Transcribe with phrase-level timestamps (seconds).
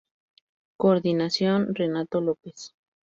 [0.77, 2.73] Coordinación: Renato López